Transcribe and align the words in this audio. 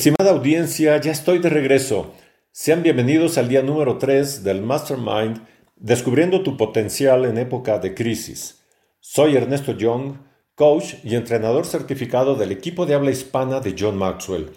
Estimada 0.00 0.30
audiencia, 0.30 0.98
ya 0.98 1.12
estoy 1.12 1.40
de 1.40 1.50
regreso. 1.50 2.14
Sean 2.52 2.82
bienvenidos 2.82 3.36
al 3.36 3.50
día 3.50 3.60
número 3.60 3.98
3 3.98 4.42
del 4.44 4.62
Mastermind 4.62 5.46
Descubriendo 5.76 6.42
tu 6.42 6.56
potencial 6.56 7.26
en 7.26 7.36
época 7.36 7.78
de 7.78 7.92
crisis. 7.92 8.62
Soy 8.98 9.36
Ernesto 9.36 9.72
Young, 9.72 10.14
coach 10.54 10.94
y 11.04 11.16
entrenador 11.16 11.66
certificado 11.66 12.34
del 12.34 12.50
equipo 12.50 12.86
de 12.86 12.94
habla 12.94 13.10
hispana 13.10 13.60
de 13.60 13.76
John 13.78 13.98
Maxwell. 13.98 14.48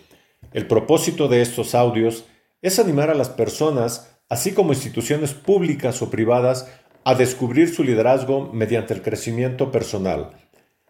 El 0.54 0.66
propósito 0.66 1.27
de 1.27 1.41
estos 1.41 1.76
audios 1.76 2.23
es 2.62 2.80
animar 2.80 3.10
a 3.10 3.13
las 3.13 3.27
personas, 3.27 4.16
así 4.30 4.54
como 4.54 4.71
instituciones 4.71 5.34
públicas 5.34 6.02
o 6.02 6.10
privadas, 6.10 6.71
a 7.04 7.16
descubrir 7.16 7.68
su 7.68 7.84
liderazgo 7.84 8.49
mediante 8.54 8.94
el 8.94 9.02
crecimiento 9.02 9.73
personal. 9.73 10.30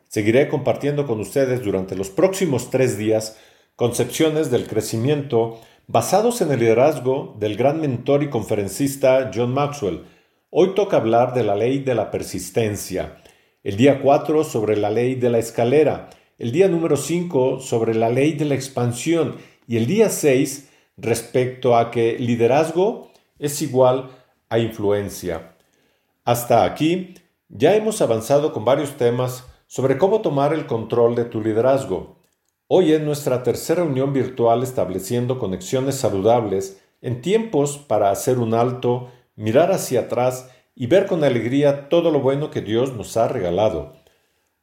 Seguiré 0.09 0.47
compartiendo 0.47 1.07
con 1.07 1.19
ustedes 1.19 1.63
durante 1.63 1.95
los 1.95 2.11
próximos 2.11 2.69
tres 2.69 2.99
días 2.99 3.35
concepciones 3.75 4.51
del 4.51 4.67
crecimiento 4.67 5.59
basados 5.87 6.41
en 6.41 6.51
el 6.51 6.59
liderazgo 6.59 7.35
del 7.39 7.57
gran 7.57 7.81
mentor 7.81 8.23
y 8.23 8.29
conferencista 8.29 9.31
John 9.33 9.53
Maxwell. 9.53 10.03
Hoy 10.49 10.75
toca 10.75 10.97
hablar 10.97 11.33
de 11.33 11.43
la 11.43 11.55
ley 11.55 11.79
de 11.79 11.95
la 11.95 12.11
persistencia. 12.11 13.17
El 13.63 13.77
día 13.77 14.01
4 14.01 14.43
sobre 14.43 14.77
la 14.77 14.91
ley 14.91 15.15
de 15.15 15.29
la 15.29 15.39
escalera. 15.39 16.09
El 16.37 16.51
día 16.51 16.67
número 16.67 16.97
5 16.97 17.59
sobre 17.59 17.95
la 17.95 18.09
ley 18.09 18.33
de 18.33 18.45
la 18.45 18.55
expansión. 18.55 19.37
Y 19.67 19.77
el 19.77 19.87
día 19.87 20.09
6 20.09 20.69
respecto 20.97 21.75
a 21.75 21.89
que 21.89 22.19
liderazgo 22.19 23.11
es 23.39 23.61
igual 23.61 24.11
a 24.49 24.59
influencia. 24.59 25.55
Hasta 26.23 26.63
aquí 26.63 27.15
ya 27.49 27.75
hemos 27.75 28.01
avanzado 28.01 28.53
con 28.53 28.65
varios 28.65 28.97
temas 28.97 29.45
sobre 29.65 29.97
cómo 29.97 30.21
tomar 30.21 30.53
el 30.53 30.67
control 30.67 31.15
de 31.15 31.25
tu 31.25 31.41
liderazgo. 31.41 32.22
Hoy 32.75 32.91
es 32.91 33.01
nuestra 33.03 33.43
tercera 33.43 33.83
reunión 33.83 34.13
virtual 34.13 34.63
estableciendo 34.63 35.37
conexiones 35.37 35.93
saludables 35.93 36.81
en 37.03 37.21
tiempos 37.21 37.77
para 37.77 38.09
hacer 38.09 38.39
un 38.39 38.55
alto, 38.55 39.11
mirar 39.35 39.71
hacia 39.71 39.99
atrás 39.99 40.49
y 40.73 40.87
ver 40.87 41.05
con 41.05 41.23
alegría 41.23 41.87
todo 41.87 42.09
lo 42.09 42.19
bueno 42.19 42.49
que 42.49 42.61
Dios 42.61 42.95
nos 42.95 43.15
ha 43.15 43.27
regalado. 43.27 43.93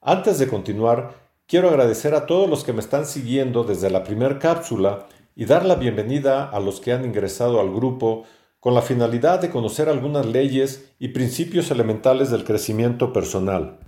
Antes 0.00 0.40
de 0.40 0.48
continuar, 0.48 1.14
quiero 1.46 1.68
agradecer 1.68 2.16
a 2.16 2.26
todos 2.26 2.50
los 2.50 2.64
que 2.64 2.72
me 2.72 2.80
están 2.80 3.06
siguiendo 3.06 3.62
desde 3.62 3.90
la 3.90 4.02
primera 4.02 4.40
cápsula 4.40 5.06
y 5.36 5.44
dar 5.44 5.64
la 5.64 5.76
bienvenida 5.76 6.50
a 6.50 6.58
los 6.58 6.80
que 6.80 6.92
han 6.92 7.04
ingresado 7.04 7.60
al 7.60 7.72
grupo 7.72 8.24
con 8.58 8.74
la 8.74 8.82
finalidad 8.82 9.40
de 9.40 9.50
conocer 9.50 9.88
algunas 9.88 10.26
leyes 10.26 10.90
y 10.98 11.10
principios 11.10 11.70
elementales 11.70 12.32
del 12.32 12.42
crecimiento 12.42 13.12
personal. 13.12 13.78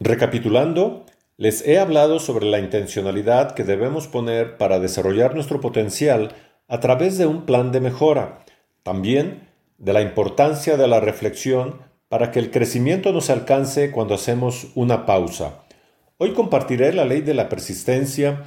Recapitulando, 0.00 1.04
les 1.38 1.66
he 1.66 1.78
hablado 1.78 2.18
sobre 2.18 2.46
la 2.46 2.58
intencionalidad 2.58 3.54
que 3.54 3.64
debemos 3.64 4.08
poner 4.08 4.56
para 4.56 4.78
desarrollar 4.78 5.34
nuestro 5.34 5.60
potencial 5.60 6.34
a 6.66 6.80
través 6.80 7.18
de 7.18 7.26
un 7.26 7.44
plan 7.44 7.72
de 7.72 7.80
mejora. 7.80 8.44
También 8.82 9.48
de 9.78 9.92
la 9.92 10.00
importancia 10.00 10.76
de 10.76 10.88
la 10.88 11.00
reflexión 11.00 11.80
para 12.08 12.30
que 12.30 12.38
el 12.38 12.50
crecimiento 12.50 13.12
nos 13.12 13.28
alcance 13.28 13.90
cuando 13.90 14.14
hacemos 14.14 14.68
una 14.74 15.04
pausa. 15.04 15.64
Hoy 16.18 16.32
compartiré 16.32 16.92
la 16.94 17.04
ley 17.04 17.20
de 17.20 17.34
la 17.34 17.50
persistencia, 17.50 18.44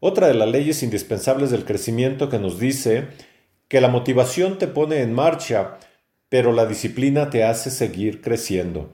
otra 0.00 0.26
de 0.26 0.34
las 0.34 0.48
leyes 0.48 0.82
indispensables 0.82 1.50
del 1.50 1.64
crecimiento 1.64 2.28
que 2.28 2.40
nos 2.40 2.58
dice 2.58 3.08
que 3.68 3.80
la 3.80 3.88
motivación 3.88 4.58
te 4.58 4.66
pone 4.66 5.00
en 5.00 5.12
marcha, 5.12 5.78
pero 6.28 6.52
la 6.52 6.66
disciplina 6.66 7.30
te 7.30 7.44
hace 7.44 7.70
seguir 7.70 8.20
creciendo. 8.20 8.90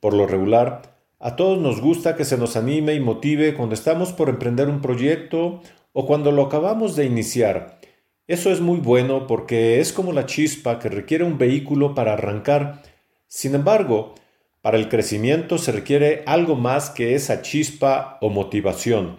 Por 0.00 0.14
lo 0.14 0.26
regular, 0.26 0.91
a 1.22 1.36
todos 1.36 1.56
nos 1.58 1.80
gusta 1.80 2.16
que 2.16 2.24
se 2.24 2.36
nos 2.36 2.56
anime 2.56 2.94
y 2.94 3.00
motive 3.00 3.54
cuando 3.54 3.76
estamos 3.76 4.12
por 4.12 4.28
emprender 4.28 4.68
un 4.68 4.80
proyecto 4.80 5.62
o 5.92 6.04
cuando 6.04 6.32
lo 6.32 6.42
acabamos 6.42 6.96
de 6.96 7.04
iniciar. 7.04 7.78
Eso 8.26 8.50
es 8.50 8.60
muy 8.60 8.80
bueno 8.80 9.28
porque 9.28 9.78
es 9.78 9.92
como 9.92 10.12
la 10.12 10.26
chispa 10.26 10.80
que 10.80 10.88
requiere 10.88 11.22
un 11.22 11.38
vehículo 11.38 11.94
para 11.94 12.14
arrancar. 12.14 12.82
Sin 13.28 13.54
embargo, 13.54 14.16
para 14.62 14.78
el 14.78 14.88
crecimiento 14.88 15.58
se 15.58 15.70
requiere 15.70 16.24
algo 16.26 16.56
más 16.56 16.90
que 16.90 17.14
esa 17.14 17.40
chispa 17.40 18.18
o 18.20 18.28
motivación. 18.28 19.16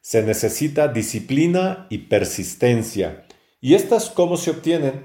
Se 0.00 0.22
necesita 0.22 0.86
disciplina 0.86 1.88
y 1.90 1.98
persistencia. 1.98 3.24
¿Y 3.60 3.74
estas 3.74 4.08
cómo 4.08 4.36
se 4.36 4.52
obtienen? 4.52 5.02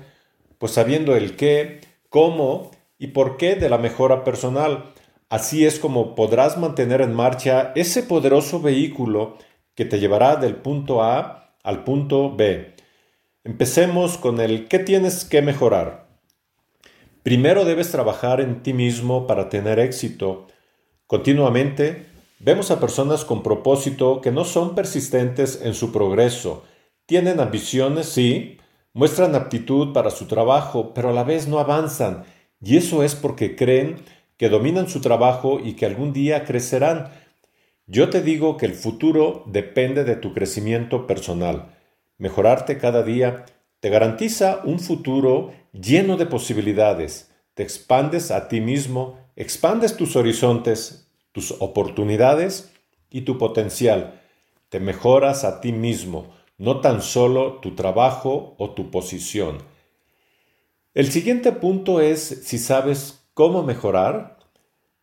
Pues 0.60 0.74
sabiendo 0.74 1.16
el 1.16 1.36
qué, 1.36 1.82
cómo 2.10 2.70
y 3.00 3.08
por 3.08 3.38
qué 3.38 3.56
de 3.56 3.68
la 3.68 3.80
mejora 3.80 4.24
personal. 4.24 4.94
Así 5.30 5.66
es 5.66 5.80
como 5.80 6.14
podrás 6.14 6.58
mantener 6.58 7.02
en 7.02 7.14
marcha 7.14 7.72
ese 7.76 8.04
poderoso 8.04 8.62
vehículo 8.62 9.38
que 9.74 9.86
te 9.86 10.00
llevará 10.00 10.36
del 10.36 10.56
punto 10.56 11.02
A 11.02 11.56
al 11.64 11.84
punto 11.84 12.36
B. 12.36 12.76
Empecemos 13.44 14.18
con 14.18 14.40
el 14.40 14.68
¿qué 14.68 14.80
tienes 14.80 15.26
que 15.26 15.42
mejorar? 15.42 16.08
Primero 17.24 17.66
debes 17.66 17.92
trabajar 17.92 18.40
en 18.40 18.62
ti 18.62 18.74
mismo 18.74 19.26
para 19.26 19.50
tener 19.50 19.80
éxito. 19.80 20.46
Continuamente 21.08 22.06
vemos 22.40 22.70
a 22.70 22.80
personas 22.80 23.26
con 23.26 23.42
propósito 23.42 24.22
que 24.22 24.32
no 24.32 24.46
son 24.46 24.76
persistentes 24.76 25.60
en 25.64 25.74
su 25.74 25.92
progreso. 25.92 26.64
Tienen 27.08 27.40
ambiciones, 27.40 28.10
sí, 28.10 28.60
muestran 28.94 29.34
aptitud 29.34 29.92
para 29.92 30.12
su 30.12 30.28
trabajo, 30.28 30.94
pero 30.94 31.10
a 31.10 31.14
la 31.14 31.24
vez 31.24 31.48
no 31.48 31.58
avanzan. 31.58 32.26
Y 32.62 32.78
eso 32.78 33.04
es 33.04 33.16
porque 33.16 33.56
creen 33.56 33.98
que 34.38 34.50
dominan 34.50 34.90
su 34.90 35.02
trabajo 35.02 35.60
y 35.64 35.74
que 35.74 35.86
algún 35.86 36.14
día 36.14 36.44
crecerán. 36.44 37.12
Yo 37.88 38.10
te 38.10 38.22
digo 38.22 38.58
que 38.58 38.66
el 38.66 38.74
futuro 38.74 39.44
depende 39.46 40.04
de 40.04 40.16
tu 40.16 40.34
crecimiento 40.34 41.08
personal. 41.08 41.76
Mejorarte 42.18 42.78
cada 42.78 43.04
día 43.04 43.46
te 43.80 43.90
garantiza 43.90 44.62
un 44.64 44.80
futuro 44.80 45.54
lleno 45.72 46.18
de 46.18 46.26
posibilidades. 46.26 47.32
Te 47.54 47.64
expandes 47.64 48.32
a 48.32 48.48
ti 48.48 48.60
mismo, 48.60 49.20
expandes 49.36 49.96
tus 49.96 50.16
horizontes, 50.16 51.12
tus 51.32 51.52
oportunidades 51.60 52.72
y 53.10 53.22
tu 53.22 53.38
potencial. 53.38 54.22
Te 54.70 54.80
mejoras 54.80 55.44
a 55.44 55.62
ti 55.62 55.72
mismo, 55.72 56.34
no 56.58 56.82
tan 56.82 57.02
solo 57.02 57.60
tu 57.60 57.76
trabajo 57.76 58.56
o 58.58 58.72
tu 58.72 58.90
posición. 58.90 59.60
El 60.94 61.12
siguiente 61.12 61.52
punto 61.52 62.02
es 62.02 62.22
si 62.46 62.58
sabes 62.58 63.25
¿Cómo 63.36 63.64
mejorar? 63.64 64.38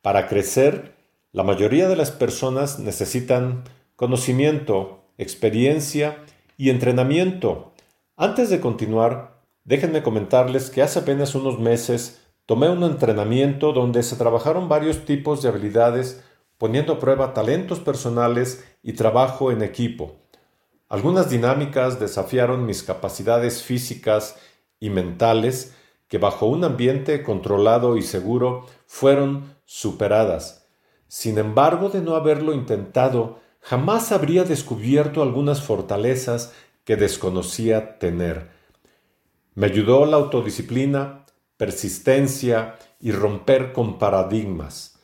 Para 0.00 0.26
crecer, 0.26 0.96
la 1.32 1.42
mayoría 1.42 1.86
de 1.86 1.96
las 1.96 2.10
personas 2.10 2.78
necesitan 2.78 3.64
conocimiento, 3.94 5.04
experiencia 5.18 6.24
y 6.56 6.70
entrenamiento. 6.70 7.74
Antes 8.16 8.48
de 8.48 8.58
continuar, 8.58 9.42
déjenme 9.64 10.02
comentarles 10.02 10.70
que 10.70 10.80
hace 10.80 11.00
apenas 11.00 11.34
unos 11.34 11.58
meses 11.58 12.22
tomé 12.46 12.70
un 12.70 12.82
entrenamiento 12.84 13.74
donde 13.74 14.02
se 14.02 14.16
trabajaron 14.16 14.66
varios 14.66 15.04
tipos 15.04 15.42
de 15.42 15.50
habilidades 15.50 16.24
poniendo 16.56 16.94
a 16.94 16.98
prueba 16.98 17.34
talentos 17.34 17.80
personales 17.80 18.64
y 18.82 18.94
trabajo 18.94 19.52
en 19.52 19.60
equipo. 19.62 20.16
Algunas 20.88 21.28
dinámicas 21.28 22.00
desafiaron 22.00 22.64
mis 22.64 22.82
capacidades 22.82 23.62
físicas 23.62 24.36
y 24.80 24.88
mentales, 24.88 25.76
que 26.12 26.18
bajo 26.18 26.44
un 26.44 26.62
ambiente 26.62 27.22
controlado 27.22 27.96
y 27.96 28.02
seguro 28.02 28.66
fueron 28.84 29.56
superadas. 29.64 30.68
Sin 31.08 31.38
embargo, 31.38 31.88
de 31.88 32.02
no 32.02 32.16
haberlo 32.16 32.52
intentado, 32.52 33.38
jamás 33.62 34.12
habría 34.12 34.44
descubierto 34.44 35.22
algunas 35.22 35.62
fortalezas 35.62 36.52
que 36.84 36.96
desconocía 36.96 37.98
tener. 37.98 38.50
Me 39.54 39.68
ayudó 39.68 40.04
la 40.04 40.18
autodisciplina, 40.18 41.24
persistencia 41.56 42.74
y 43.00 43.10
romper 43.12 43.72
con 43.72 43.98
paradigmas. 43.98 44.98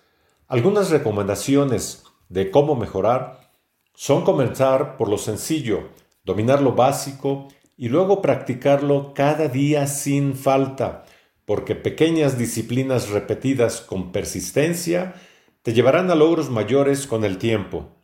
Algunas 0.46 0.90
recomendaciones 0.90 2.02
de 2.28 2.50
cómo 2.50 2.76
mejorar 2.76 3.50
son 3.94 4.24
comenzar 4.24 4.98
por 4.98 5.08
lo 5.08 5.16
sencillo, 5.16 5.88
dominar 6.22 6.60
lo 6.60 6.72
básico 6.74 7.48
y 7.78 7.88
luego 7.88 8.20
practicarlo 8.20 9.14
cada 9.14 9.46
día 9.46 9.86
sin 9.86 10.34
falta, 10.34 11.04
porque 11.44 11.76
pequeñas 11.76 12.36
disciplinas 12.36 13.08
repetidas 13.08 13.80
con 13.80 14.10
persistencia 14.10 15.14
te 15.62 15.72
llevarán 15.72 16.10
a 16.10 16.16
logros 16.16 16.50
mayores 16.50 17.06
con 17.06 17.24
el 17.24 17.38
tiempo. 17.38 17.94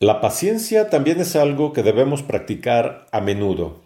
La 0.00 0.20
paciencia 0.20 0.90
también 0.90 1.20
es 1.20 1.36
algo 1.36 1.72
que 1.72 1.84
debemos 1.84 2.22
practicar 2.22 3.06
a 3.12 3.20
menudo. 3.20 3.82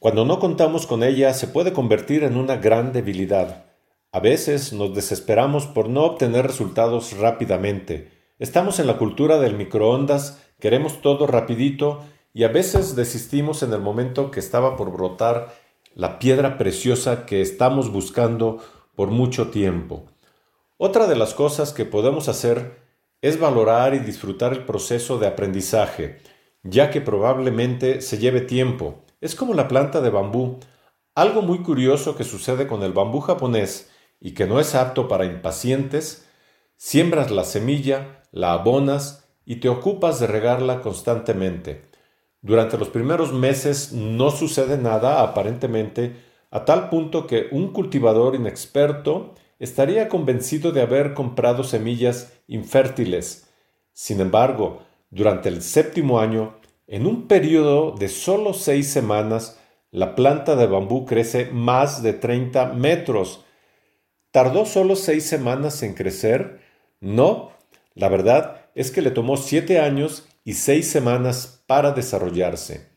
Cuando 0.00 0.24
no 0.24 0.40
contamos 0.40 0.86
con 0.86 1.04
ella 1.04 1.32
se 1.32 1.46
puede 1.46 1.72
convertir 1.72 2.24
en 2.24 2.36
una 2.36 2.56
gran 2.56 2.92
debilidad. 2.92 3.66
A 4.10 4.18
veces 4.18 4.72
nos 4.72 4.94
desesperamos 4.94 5.68
por 5.68 5.88
no 5.88 6.02
obtener 6.02 6.44
resultados 6.44 7.16
rápidamente. 7.16 8.10
Estamos 8.40 8.80
en 8.80 8.88
la 8.88 8.98
cultura 8.98 9.38
del 9.38 9.54
microondas, 9.54 10.42
queremos 10.58 11.02
todo 11.02 11.28
rapidito 11.28 12.00
y 12.32 12.44
a 12.44 12.48
veces 12.48 12.94
desistimos 12.96 13.62
en 13.62 13.72
el 13.72 13.80
momento 13.80 14.30
que 14.30 14.40
estaba 14.40 14.76
por 14.76 14.92
brotar 14.92 15.54
la 15.94 16.18
piedra 16.18 16.58
preciosa 16.58 17.26
que 17.26 17.40
estamos 17.40 17.90
buscando 17.92 18.58
por 18.94 19.10
mucho 19.10 19.50
tiempo. 19.50 20.04
Otra 20.76 21.06
de 21.06 21.16
las 21.16 21.34
cosas 21.34 21.72
que 21.72 21.84
podemos 21.84 22.28
hacer 22.28 22.80
es 23.22 23.38
valorar 23.38 23.94
y 23.94 23.98
disfrutar 23.98 24.52
el 24.52 24.64
proceso 24.64 25.18
de 25.18 25.26
aprendizaje. 25.26 26.20
ya 26.62 26.90
que 26.90 27.00
probablemente 27.00 28.02
se 28.02 28.18
lleve 28.18 28.42
tiempo. 28.42 29.04
Es 29.22 29.34
como 29.34 29.54
la 29.54 29.66
planta 29.66 30.02
de 30.02 30.10
bambú. 30.10 30.58
Algo 31.14 31.40
muy 31.40 31.62
curioso 31.62 32.16
que 32.16 32.24
sucede 32.24 32.66
con 32.66 32.82
el 32.82 32.92
bambú 32.92 33.20
japonés 33.20 33.90
y 34.20 34.32
que 34.34 34.46
no 34.46 34.60
es 34.60 34.74
apto 34.74 35.08
para 35.08 35.24
impacientes, 35.24 36.28
siembras 36.76 37.30
la 37.30 37.44
semilla, 37.44 38.22
la 38.30 38.52
abonas 38.52 39.24
y 39.46 39.56
te 39.56 39.70
ocupas 39.70 40.20
de 40.20 40.26
regarla 40.26 40.82
constantemente. 40.82 41.89
Durante 42.42 42.78
los 42.78 42.88
primeros 42.88 43.32
meses 43.32 43.92
no 43.92 44.30
sucede 44.30 44.78
nada 44.78 45.22
aparentemente, 45.22 46.16
a 46.50 46.64
tal 46.64 46.88
punto 46.88 47.26
que 47.26 47.48
un 47.52 47.72
cultivador 47.72 48.34
inexperto 48.34 49.34
estaría 49.58 50.08
convencido 50.08 50.72
de 50.72 50.80
haber 50.80 51.14
comprado 51.14 51.62
semillas 51.64 52.32
infértiles. 52.48 53.46
Sin 53.92 54.20
embargo, 54.20 54.82
durante 55.10 55.48
el 55.48 55.62
séptimo 55.62 56.18
año, 56.18 56.56
en 56.86 57.06
un 57.06 57.28
periodo 57.28 57.92
de 57.92 58.08
solo 58.08 58.54
seis 58.54 58.88
semanas, 58.88 59.60
la 59.90 60.14
planta 60.14 60.56
de 60.56 60.66
bambú 60.66 61.04
crece 61.04 61.50
más 61.52 62.02
de 62.02 62.14
30 62.14 62.72
metros. 62.72 63.44
¿Tardó 64.30 64.64
solo 64.64 64.96
seis 64.96 65.24
semanas 65.24 65.82
en 65.82 65.94
crecer? 65.94 66.60
No, 67.00 67.52
la 67.94 68.08
verdad 68.08 68.66
es 68.74 68.90
que 68.90 69.02
le 69.02 69.10
tomó 69.10 69.36
siete 69.36 69.78
años 69.78 70.26
y 70.44 70.54
seis 70.54 70.90
semanas 70.90 71.62
para 71.66 71.92
desarrollarse. 71.92 72.88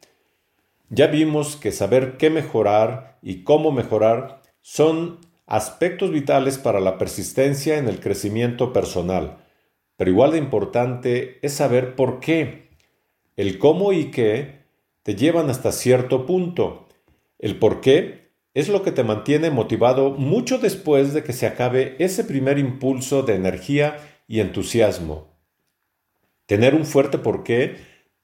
Ya 0.89 1.07
vimos 1.07 1.55
que 1.55 1.71
saber 1.71 2.17
qué 2.17 2.29
mejorar 2.29 3.17
y 3.21 3.43
cómo 3.43 3.71
mejorar 3.71 4.41
son 4.61 5.19
aspectos 5.45 6.11
vitales 6.11 6.57
para 6.57 6.79
la 6.79 6.97
persistencia 6.97 7.77
en 7.77 7.87
el 7.87 7.99
crecimiento 7.99 8.73
personal. 8.73 9.37
Pero 9.97 10.11
igual 10.11 10.31
de 10.31 10.37
importante 10.37 11.39
es 11.45 11.53
saber 11.53 11.95
por 11.95 12.19
qué. 12.19 12.69
El 13.35 13.59
cómo 13.59 13.93
y 13.93 14.11
qué 14.11 14.63
te 15.03 15.15
llevan 15.15 15.49
hasta 15.49 15.71
cierto 15.71 16.25
punto. 16.25 16.87
El 17.39 17.57
por 17.57 17.81
qué 17.81 18.31
es 18.53 18.69
lo 18.69 18.83
que 18.83 18.91
te 18.91 19.03
mantiene 19.03 19.49
motivado 19.49 20.11
mucho 20.11 20.59
después 20.59 21.13
de 21.13 21.23
que 21.23 21.33
se 21.33 21.47
acabe 21.47 21.95
ese 21.99 22.23
primer 22.23 22.59
impulso 22.59 23.23
de 23.23 23.35
energía 23.35 23.97
y 24.27 24.39
entusiasmo. 24.39 25.32
Tener 26.53 26.75
un 26.75 26.85
fuerte 26.85 27.17
por 27.17 27.43
qué 27.43 27.77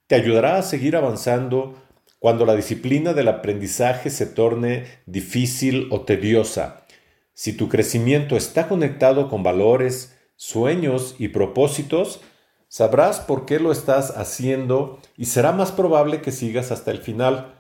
te 0.06 0.14
ayudará 0.14 0.60
a 0.60 0.62
seguir 0.62 0.96
avanzando 0.96 1.74
cuando 2.20 2.46
la 2.46 2.56
disciplina 2.56 3.14
del 3.14 3.28
aprendizaje 3.28 4.12
se 4.12 4.28
torne 4.28 4.86
difícil 5.08 5.88
o 5.90 6.02
tediosa. 6.02 6.86
Si 7.34 7.54
tu 7.54 7.70
crecimiento 7.70 8.38
está 8.38 8.68
conectado 8.68 9.30
con 9.30 9.42
valores, 9.42 10.16
sueños 10.36 11.16
y 11.18 11.30
propósitos, 11.30 12.22
sabrás 12.68 13.20
por 13.20 13.48
qué 13.48 13.60
lo 13.60 13.72
estás 13.72 14.16
haciendo 14.16 15.00
y 15.18 15.26
será 15.26 15.52
más 15.52 15.72
probable 15.72 16.22
que 16.22 16.32
sigas 16.32 16.72
hasta 16.72 16.92
el 16.92 17.00
final. 17.00 17.56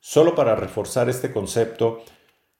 Solo 0.00 0.34
para 0.34 0.56
reforzar 0.56 1.10
este 1.10 1.32
concepto, 1.32 2.02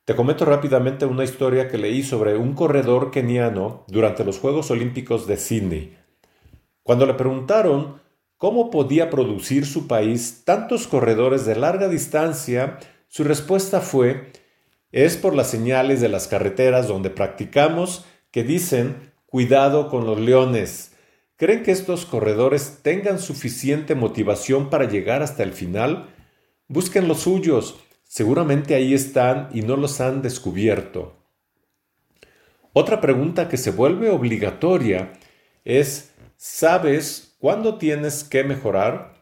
te 0.05 0.15
comento 0.15 0.45
rápidamente 0.45 1.07
una 1.07 1.25
historia 1.25 1.69
que 1.69 1.79
leí 1.79 2.03
sobre 2.03 2.37
un 2.37 2.53
corredor 2.53 3.11
keniano 3.11 3.87
durante 3.89 4.23
los 4.23 4.39
Juegos 4.39 4.71
Olímpicos 4.71 5.27
de 5.27 5.39
Sydney. 5.39 6.08
Cuando 6.89 7.05
le 7.05 7.13
preguntaron 7.13 8.01
cómo 8.39 8.71
podía 8.71 9.11
producir 9.11 9.67
su 9.67 9.87
país 9.87 10.41
tantos 10.47 10.87
corredores 10.87 11.45
de 11.45 11.55
larga 11.55 11.87
distancia, 11.87 12.79
su 13.09 13.25
respuesta 13.25 13.83
fue, 13.83 14.33
es 14.91 15.19
por 15.19 15.35
las 15.35 15.51
señales 15.51 16.01
de 16.01 16.09
las 16.09 16.29
carreteras 16.29 16.89
donde 16.89 17.11
practicamos 17.11 18.07
que 18.31 18.43
dicen 18.43 19.13
Cuidado 19.27 19.91
con 19.91 20.07
los 20.07 20.19
leones. 20.19 20.93
¿Creen 21.37 21.63
que 21.63 21.73
estos 21.73 22.07
corredores 22.07 22.79
tengan 22.81 23.19
suficiente 23.19 23.95
motivación 23.95 24.71
para 24.71 24.89
llegar 24.89 25.23
hasta 25.23 25.43
el 25.43 25.53
final? 25.53 26.09
Busquen 26.69 27.07
los 27.07 27.19
suyos. 27.19 27.81
Seguramente 28.05 28.75
ahí 28.75 28.95
están 28.95 29.51
y 29.53 29.61
no 29.61 29.77
los 29.77 30.01
han 30.01 30.23
descubierto. 30.23 31.19
Otra 32.73 33.03
pregunta 33.03 33.47
que 33.51 33.59
se 33.59 33.73
vuelve 33.73 34.09
obligatoria 34.09 35.13
es, 35.67 36.15
¿sabes 36.39 37.35
cuándo 37.41 37.79
tienes 37.79 38.23
que 38.23 38.45
mejorar? 38.45 39.13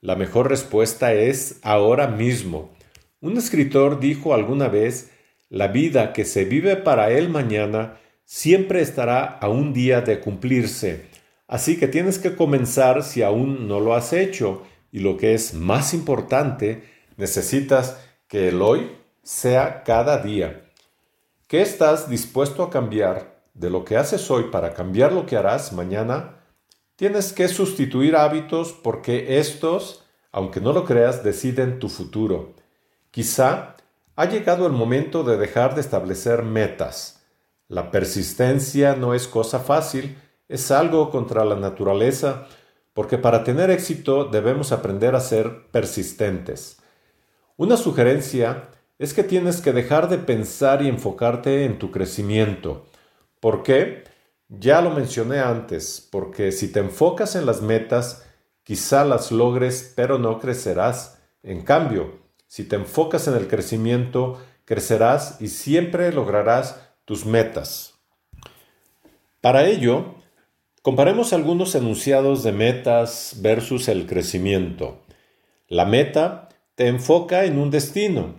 La 0.00 0.16
mejor 0.16 0.48
respuesta 0.48 1.12
es 1.12 1.60
ahora 1.62 2.08
mismo. 2.08 2.74
Un 3.20 3.36
escritor 3.36 4.00
dijo 4.00 4.32
alguna 4.32 4.68
vez, 4.68 5.10
la 5.50 5.68
vida 5.68 6.14
que 6.14 6.24
se 6.24 6.46
vive 6.46 6.76
para 6.76 7.10
el 7.10 7.28
mañana 7.28 7.98
siempre 8.24 8.80
estará 8.80 9.24
a 9.24 9.50
un 9.50 9.74
día 9.74 10.00
de 10.00 10.20
cumplirse. 10.20 11.04
Así 11.46 11.78
que 11.78 11.86
tienes 11.86 12.18
que 12.18 12.34
comenzar 12.34 13.02
si 13.02 13.22
aún 13.22 13.68
no 13.68 13.78
lo 13.78 13.94
has 13.94 14.14
hecho 14.14 14.62
y 14.90 15.00
lo 15.00 15.18
que 15.18 15.34
es 15.34 15.52
más 15.52 15.92
importante, 15.92 16.82
necesitas 17.18 17.98
que 18.26 18.48
el 18.48 18.62
hoy 18.62 18.90
sea 19.22 19.82
cada 19.84 20.22
día. 20.22 20.64
¿Qué 21.46 21.60
estás 21.60 22.08
dispuesto 22.08 22.62
a 22.62 22.70
cambiar 22.70 23.42
de 23.52 23.68
lo 23.68 23.84
que 23.84 23.98
haces 23.98 24.30
hoy 24.30 24.44
para 24.44 24.72
cambiar 24.72 25.12
lo 25.12 25.26
que 25.26 25.36
harás 25.36 25.70
mañana? 25.74 26.40
Tienes 26.96 27.32
que 27.32 27.48
sustituir 27.48 28.16
hábitos 28.16 28.72
porque 28.72 29.38
estos, 29.38 30.04
aunque 30.32 30.60
no 30.60 30.72
lo 30.72 30.84
creas, 30.84 31.24
deciden 31.24 31.78
tu 31.78 31.88
futuro. 31.88 32.54
Quizá 33.10 33.76
ha 34.16 34.24
llegado 34.26 34.66
el 34.66 34.72
momento 34.72 35.24
de 35.24 35.36
dejar 35.36 35.74
de 35.74 35.80
establecer 35.80 36.42
metas 36.42 37.14
la 37.68 37.90
persistencia 37.90 38.94
no 38.94 39.14
es 39.14 39.26
cosa 39.26 39.58
fácil, 39.58 40.18
es 40.48 40.70
algo 40.70 41.10
contra 41.10 41.44
la 41.44 41.56
naturaleza, 41.56 42.46
porque 42.92 43.16
para 43.16 43.42
tener 43.42 43.70
éxito 43.70 44.26
debemos 44.26 44.70
aprender 44.70 45.14
a 45.14 45.20
ser 45.20 45.66
persistentes. 45.70 46.78
Una 47.56 47.76
sugerencia 47.76 48.68
es 48.98 49.14
que 49.14 49.24
tienes 49.24 49.60
que 49.60 49.72
dejar 49.72 50.08
de 50.08 50.18
pensar 50.18 50.82
y 50.82 50.88
enfocarte 50.88 51.64
en 51.64 51.78
tu 51.78 51.90
crecimiento. 51.90 52.84
¿Por 53.40 53.62
qué? 53.62 54.04
Ya 54.60 54.80
lo 54.80 54.90
mencioné 54.90 55.40
antes, 55.40 56.06
porque 56.10 56.52
si 56.52 56.70
te 56.70 56.80
enfocas 56.80 57.34
en 57.36 57.46
las 57.46 57.62
metas, 57.62 58.24
quizá 58.62 59.04
las 59.04 59.32
logres, 59.32 59.92
pero 59.96 60.18
no 60.18 60.38
crecerás. 60.38 61.18
En 61.42 61.62
cambio, 61.62 62.20
si 62.46 62.64
te 62.64 62.76
enfocas 62.76 63.26
en 63.28 63.34
el 63.34 63.48
crecimiento, 63.48 64.40
crecerás 64.64 65.40
y 65.40 65.48
siempre 65.48 66.12
lograrás 66.12 66.80
tus 67.04 67.26
metas. 67.26 67.94
Para 69.40 69.66
ello, 69.66 70.14
comparemos 70.82 71.32
algunos 71.32 71.74
enunciados 71.74 72.42
de 72.42 72.52
metas 72.52 73.36
versus 73.40 73.88
el 73.88 74.06
crecimiento. 74.06 75.02
La 75.68 75.84
meta 75.84 76.48
te 76.74 76.88
enfoca 76.88 77.44
en 77.44 77.58
un 77.58 77.70
destino. 77.70 78.36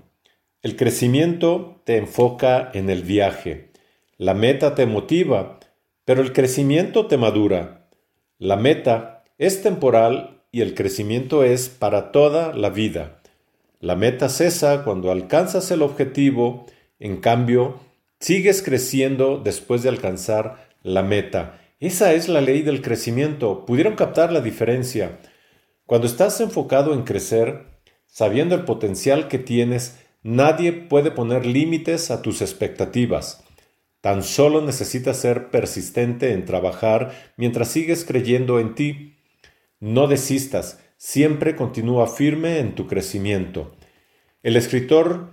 El 0.61 0.75
crecimiento 0.75 1.81
te 1.83 1.97
enfoca 1.97 2.71
en 2.73 2.89
el 2.89 3.03
viaje. 3.03 3.71
La 4.17 4.33
meta 4.33 4.75
te 4.75 4.85
motiva, 4.85 5.59
pero 6.05 6.21
el 6.21 6.31
crecimiento 6.33 7.07
te 7.07 7.17
madura. 7.17 7.89
La 8.37 8.55
meta 8.55 9.23
es 9.37 9.61
temporal 9.61 10.43
y 10.51 10.61
el 10.61 10.73
crecimiento 10.73 11.43
es 11.43 11.67
para 11.67 12.11
toda 12.11 12.53
la 12.53 12.69
vida. 12.69 13.19
La 13.81 13.95
meta 13.95 14.29
cesa 14.29 14.83
cuando 14.83 15.11
alcanzas 15.11 15.69
el 15.71 15.81
objetivo, 15.81 16.65
en 16.99 17.17
cambio, 17.17 17.79
Sigues 18.19 18.63
creciendo 18.63 19.37
después 19.37 19.83
de 19.83 19.89
alcanzar 19.89 20.69
la 20.81 21.03
meta. 21.03 21.61
Esa 21.79 22.13
es 22.13 22.27
la 22.27 22.41
ley 22.41 22.63
del 22.63 22.81
crecimiento. 22.81 23.67
Pudieron 23.67 23.95
captar 23.95 24.31
la 24.31 24.41
diferencia. 24.41 25.19
Cuando 25.85 26.07
estás 26.07 26.41
enfocado 26.41 26.95
en 26.95 27.03
crecer, 27.03 27.65
sabiendo 28.07 28.55
el 28.55 28.63
potencial 28.63 29.27
que 29.27 29.37
tienes, 29.37 29.99
nadie 30.23 30.71
puede 30.71 31.11
poner 31.11 31.45
límites 31.45 32.09
a 32.09 32.23
tus 32.23 32.41
expectativas. 32.41 33.44
Tan 34.05 34.21
solo 34.21 34.61
necesitas 34.61 35.17
ser 35.17 35.49
persistente 35.49 36.31
en 36.33 36.45
trabajar 36.45 37.33
mientras 37.37 37.69
sigues 37.69 38.05
creyendo 38.05 38.59
en 38.59 38.75
ti. 38.75 39.17
No 39.79 40.05
desistas, 40.05 40.79
siempre 40.95 41.55
continúa 41.55 42.05
firme 42.05 42.59
en 42.59 42.75
tu 42.75 42.85
crecimiento. 42.85 43.71
El 44.43 44.57
escritor 44.57 45.31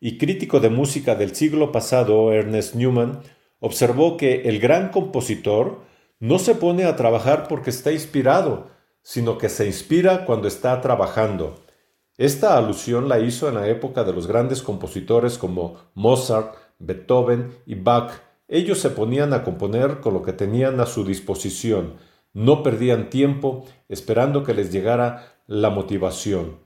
y 0.00 0.16
crítico 0.16 0.58
de 0.60 0.70
música 0.70 1.16
del 1.16 1.36
siglo 1.36 1.70
pasado, 1.70 2.32
Ernest 2.32 2.74
Newman, 2.76 3.20
observó 3.60 4.16
que 4.16 4.48
el 4.48 4.58
gran 4.58 4.88
compositor 4.88 5.82
no 6.18 6.38
se 6.38 6.54
pone 6.54 6.84
a 6.84 6.96
trabajar 6.96 7.46
porque 7.46 7.68
está 7.68 7.92
inspirado, 7.92 8.70
sino 9.02 9.36
que 9.36 9.50
se 9.50 9.66
inspira 9.66 10.24
cuando 10.24 10.48
está 10.48 10.80
trabajando. 10.80 11.62
Esta 12.16 12.56
alusión 12.56 13.06
la 13.10 13.18
hizo 13.18 13.50
en 13.50 13.56
la 13.56 13.68
época 13.68 14.02
de 14.02 14.14
los 14.14 14.26
grandes 14.26 14.62
compositores 14.62 15.36
como 15.36 15.76
Mozart, 15.92 16.63
Beethoven 16.86 17.54
y 17.66 17.74
Bach. 17.74 18.12
Ellos 18.48 18.78
se 18.78 18.90
ponían 18.90 19.32
a 19.32 19.42
componer 19.42 20.00
con 20.00 20.14
lo 20.14 20.22
que 20.22 20.32
tenían 20.32 20.80
a 20.80 20.86
su 20.86 21.04
disposición, 21.04 21.94
no 22.32 22.62
perdían 22.62 23.10
tiempo 23.10 23.64
esperando 23.88 24.44
que 24.44 24.54
les 24.54 24.72
llegara 24.72 25.38
la 25.46 25.70
motivación. 25.70 26.58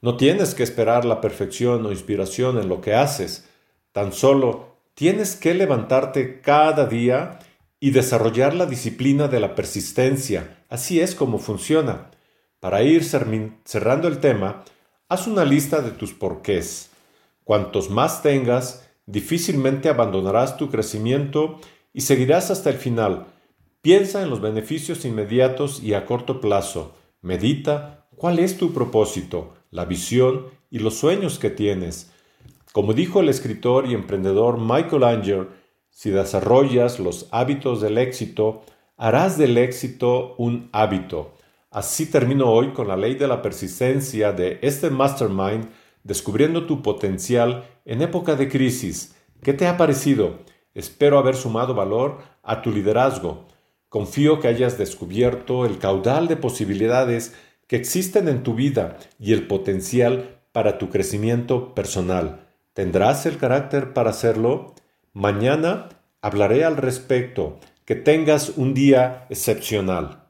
No 0.00 0.16
tienes 0.16 0.54
que 0.54 0.62
esperar 0.62 1.04
la 1.04 1.20
perfección 1.20 1.84
o 1.86 1.90
inspiración 1.90 2.58
en 2.58 2.68
lo 2.68 2.80
que 2.80 2.94
haces, 2.94 3.48
tan 3.92 4.12
solo 4.12 4.76
tienes 4.94 5.36
que 5.36 5.54
levantarte 5.54 6.40
cada 6.40 6.86
día 6.86 7.38
y 7.80 7.90
desarrollar 7.90 8.54
la 8.54 8.66
disciplina 8.66 9.28
de 9.28 9.40
la 9.40 9.54
persistencia. 9.54 10.64
Así 10.68 11.00
es 11.00 11.14
como 11.14 11.38
funciona. 11.38 12.10
Para 12.60 12.82
ir 12.82 13.04
cerrando 13.04 14.08
el 14.08 14.18
tema, 14.20 14.64
haz 15.08 15.26
una 15.26 15.44
lista 15.44 15.80
de 15.82 15.90
tus 15.90 16.14
porqués. 16.14 16.90
Cuantos 17.44 17.90
más 17.90 18.22
tengas, 18.22 18.88
difícilmente 19.06 19.88
abandonarás 19.88 20.56
tu 20.56 20.70
crecimiento 20.70 21.60
y 21.92 22.02
seguirás 22.02 22.50
hasta 22.50 22.70
el 22.70 22.76
final. 22.76 23.26
Piensa 23.80 24.22
en 24.22 24.30
los 24.30 24.40
beneficios 24.40 25.04
inmediatos 25.04 25.82
y 25.82 25.94
a 25.94 26.06
corto 26.06 26.40
plazo. 26.40 26.94
Medita 27.20 28.08
cuál 28.16 28.38
es 28.38 28.56
tu 28.56 28.72
propósito, 28.72 29.54
la 29.70 29.84
visión 29.84 30.46
y 30.70 30.78
los 30.78 30.94
sueños 30.94 31.38
que 31.38 31.50
tienes. 31.50 32.10
Como 32.72 32.92
dijo 32.92 33.20
el 33.20 33.28
escritor 33.28 33.86
y 33.86 33.94
emprendedor 33.94 34.58
Michael 34.58 35.04
Anger, 35.04 35.48
si 35.90 36.10
desarrollas 36.10 36.98
los 36.98 37.28
hábitos 37.30 37.80
del 37.80 37.98
éxito, 37.98 38.62
harás 38.96 39.38
del 39.38 39.58
éxito 39.58 40.34
un 40.38 40.68
hábito. 40.72 41.34
Así 41.70 42.06
termino 42.06 42.50
hoy 42.50 42.72
con 42.72 42.88
la 42.88 42.96
ley 42.96 43.14
de 43.14 43.28
la 43.28 43.42
persistencia 43.42 44.32
de 44.32 44.58
este 44.62 44.90
mastermind, 44.90 45.68
descubriendo 46.02 46.66
tu 46.66 46.82
potencial 46.82 47.64
en 47.84 48.02
época 48.02 48.34
de 48.36 48.48
crisis. 48.48 49.14
¿Qué 49.42 49.52
te 49.52 49.66
ha 49.66 49.76
parecido? 49.76 50.38
Espero 50.74 51.18
haber 51.18 51.36
sumado 51.36 51.74
valor 51.74 52.18
a 52.42 52.62
tu 52.62 52.70
liderazgo. 52.72 53.46
Confío 53.88 54.40
que 54.40 54.48
hayas 54.48 54.78
descubierto 54.78 55.66
el 55.66 55.78
caudal 55.78 56.26
de 56.26 56.36
posibilidades 56.36 57.34
que 57.66 57.76
existen 57.76 58.28
en 58.28 58.42
tu 58.42 58.54
vida 58.54 58.98
y 59.18 59.32
el 59.32 59.46
potencial 59.46 60.40
para 60.52 60.78
tu 60.78 60.90
crecimiento 60.90 61.74
personal. 61.74 62.46
¿Tendrás 62.72 63.26
el 63.26 63.38
carácter 63.38 63.92
para 63.92 64.10
hacerlo? 64.10 64.74
Mañana 65.12 65.88
hablaré 66.20 66.64
al 66.64 66.76
respecto. 66.76 67.60
Que 67.84 67.94
tengas 67.94 68.54
un 68.56 68.72
día 68.72 69.26
excepcional. 69.28 70.23